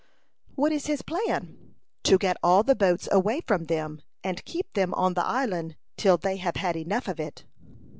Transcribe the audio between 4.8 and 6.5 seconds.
on the island till they